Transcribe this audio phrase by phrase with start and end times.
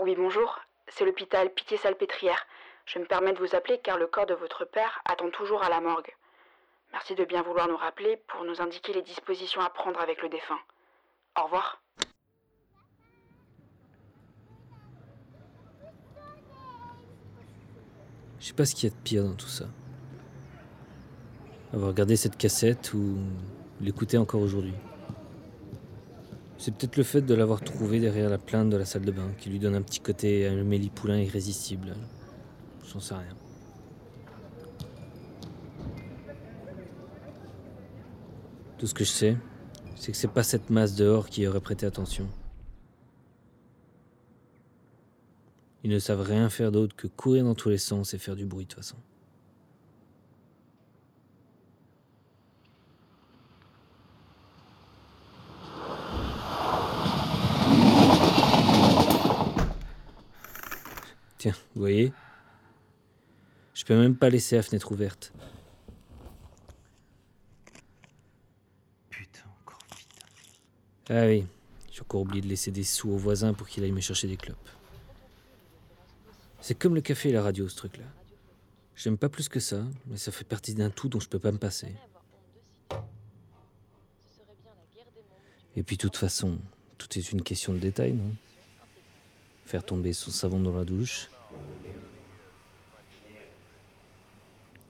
[0.00, 0.58] Oui, bonjour.
[0.88, 2.46] C'est l'hôpital Pitié-Salpêtrière.
[2.84, 5.68] Je me permets de vous appeler car le corps de votre père attend toujours à
[5.68, 6.12] la morgue.
[6.92, 10.28] Merci de bien vouloir nous rappeler pour nous indiquer les dispositions à prendre avec le
[10.28, 10.58] défunt.
[11.38, 11.80] Au revoir.
[18.40, 19.66] Je sais pas ce qu'il y a de pire dans tout ça.
[21.72, 23.16] Avoir regardé cette cassette ou
[23.80, 24.74] l'écouter encore aujourd'hui.
[26.58, 29.30] C'est peut-être le fait de l'avoir trouvé derrière la plainte de la salle de bain
[29.38, 31.94] qui lui donne un petit côté Amélie Poulain irrésistible.
[32.90, 33.36] J'en sais rien.
[38.78, 39.36] Tout ce que je sais,
[39.96, 42.28] c'est que c'est pas cette masse dehors qui aurait prêté attention.
[45.82, 48.46] Ils ne savent rien faire d'autre que courir dans tous les sens et faire du
[48.46, 48.96] bruit de toute façon.
[61.44, 62.10] Tiens, vous voyez?
[63.74, 65.30] Je peux même pas laisser la fenêtre ouverte.
[69.10, 70.08] Putain, encore vite.
[71.10, 71.46] Ah oui,
[71.92, 74.38] j'ai encore oublié de laisser des sous au voisin pour qu'il aille me chercher des
[74.38, 74.70] clopes.
[76.62, 78.06] C'est comme le café et la radio, ce truc-là.
[78.96, 81.52] J'aime pas plus que ça, mais ça fait partie d'un tout dont je peux pas
[81.52, 81.94] me passer.
[85.76, 86.58] Et puis, de toute façon,
[86.96, 88.34] tout est une question de détail, non?
[89.66, 91.28] Faire tomber son savon dans la douche.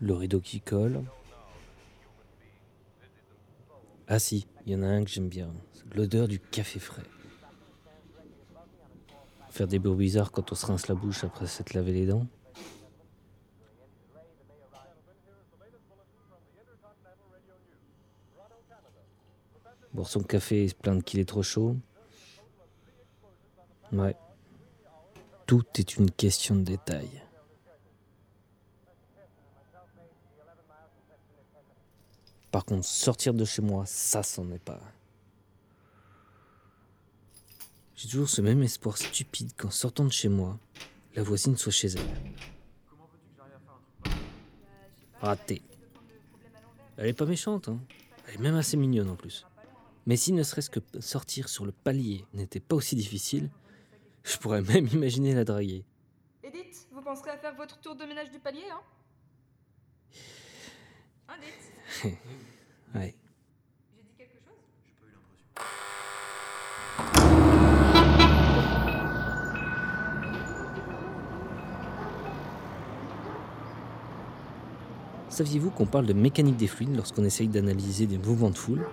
[0.00, 1.04] Le rideau qui colle.
[4.08, 5.52] Ah si, il y en a un que j'aime bien.
[5.94, 7.02] L'odeur du café frais.
[9.50, 12.26] Faire des bruits bizarres quand on se rince la bouche après s'être lavé les dents.
[19.92, 21.76] Boire son café et se plaindre qu'il est trop chaud.
[23.92, 24.16] Ouais.
[25.46, 27.22] Tout est une question de détail.
[32.60, 34.78] Par contre, sortir de chez moi, ça, c'en est pas.
[37.96, 40.58] J'ai toujours ce même espoir stupide qu'en sortant de chez moi,
[41.14, 44.12] la voisine soit chez elle.
[45.22, 45.62] Raté.
[46.98, 47.80] Elle est pas méchante, hein.
[48.26, 49.46] Elle est même assez mignonne en plus.
[50.04, 53.48] Mais si ne serait-ce que sortir sur le palier n'était pas aussi difficile,
[54.22, 55.82] je pourrais même imaginer la draguer.
[56.42, 58.82] Edith, vous penserez à faire votre tour de ménage du palier, hein?
[61.38, 62.14] Edith
[62.94, 63.14] Ouais.
[63.94, 65.70] J'ai dit quelque chose?
[75.28, 78.84] Saviez-vous qu'on parle de mécanique des fluides lorsqu'on essaye d'analyser des mouvements de foule?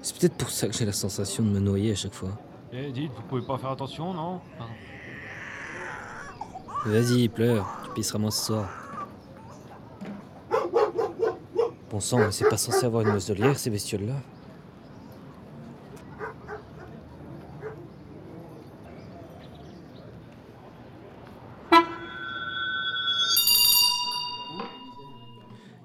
[0.00, 2.30] C'est peut-être pour ça que j'ai la sensation de me noyer à chaque fois.
[2.72, 4.40] Eh, dites, vous pouvez pas faire attention, non?
[6.86, 8.81] Vas-y, pleure, tu pisseras moins ce soir.
[12.00, 14.14] C'est pas censé avoir une muselière, ces bestioles-là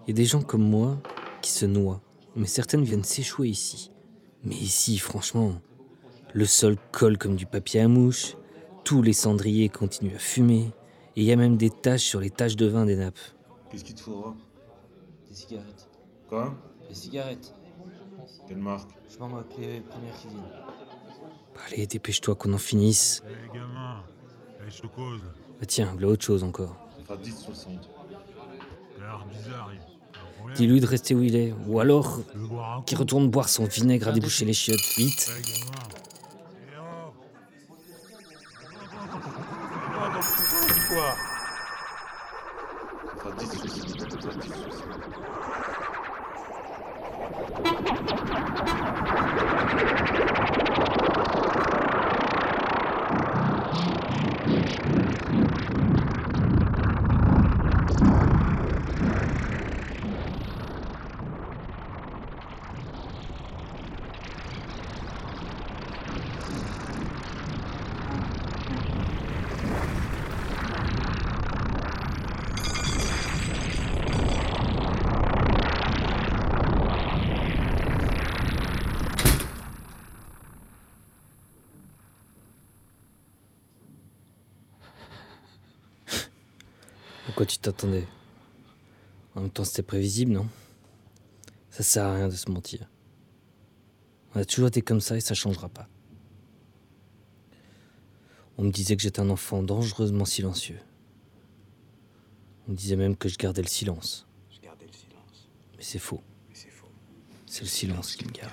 [0.05, 0.97] Il y a des gens comme moi
[1.41, 1.99] qui se noient,
[2.37, 3.91] mais certaines viennent s'échouer ici.
[4.45, 5.55] Mais ici, franchement,
[6.33, 8.37] le sol colle comme du papier à mouche,
[8.85, 10.71] tous les cendriers continuent à fumer,
[11.17, 13.19] et il y a même des taches sur les taches de vin des nappes.
[13.69, 14.33] Qu'est-ce qu'il te faudra
[15.27, 15.96] Des cigarettes.
[16.27, 16.55] Quoi
[16.89, 17.53] Des cigarettes.
[18.47, 20.43] Quelle marque Je m'en moque, les premières cuisines.
[21.67, 23.23] Allez, dépêche-toi qu'on en finisse.
[23.27, 24.03] Eh gamin,
[24.65, 25.21] eh, je te cause.
[25.61, 26.75] Ah tiens, voilà autre chose encore.
[26.97, 27.89] Ça fera 10,60.
[28.95, 29.71] T'as l'air bizarre.
[29.73, 32.19] il- Dis-lui de rester où il est, ou alors
[32.85, 35.29] qu'il retourne boire son vinaigre à déboucher les chiottes, vite.
[87.37, 88.07] Pourquoi tu t'attendais?
[89.35, 90.47] En même temps, c'était prévisible, non?
[91.69, 92.89] Ça sert à rien de se mentir.
[94.33, 95.87] On a toujours été comme ça et ça changera pas.
[98.57, 100.79] On me disait que j'étais un enfant dangereusement silencieux.
[102.67, 104.25] On me disait même que je gardais le silence.
[104.49, 105.47] Je gardais le silence.
[105.77, 106.23] Mais c'est faux.
[106.49, 106.89] Mais c'est faux.
[107.45, 108.51] C'est le silence qui me garde.